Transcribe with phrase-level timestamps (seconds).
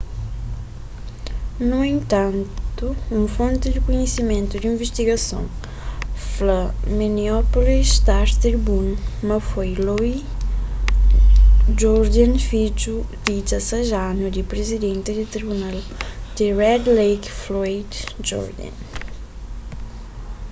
[1.69, 2.85] nu entantu
[3.17, 5.45] un fonti ku kunhisimentu di invistigason
[6.31, 6.59] fla
[6.99, 8.91] minneapolis star-tribune
[9.27, 10.21] ma foi louis
[11.79, 12.95] jourdain fidju
[13.25, 15.77] di 16 anu di prizidenti di tribunal
[16.35, 17.89] di red lake floyd
[18.27, 18.75] jourdain